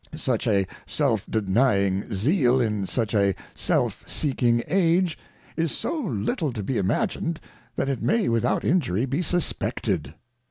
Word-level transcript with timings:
Such 0.15 0.47
a 0.47 0.65
self 0.87 1.27
denying 1.29 2.11
Zeal 2.11 2.59
in 2.59 2.87
such 2.87 3.13
a 3.13 3.35
self 3.53 4.03
seeking 4.07 4.63
Age, 4.67 5.15
is 5.55 5.71
so 5.71 5.95
little 5.99 6.51
to 6.53 6.63
be 6.63 6.79
imagin'd, 6.79 7.39
that 7.75 7.87
it 7.87 8.01
may 8.01 8.27
without 8.27 8.65
injury 8.65 9.05
be 9.05 9.21
suspected. 9.21 10.15